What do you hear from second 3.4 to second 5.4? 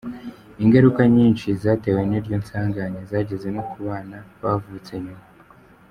no kubana bavutse nyuma.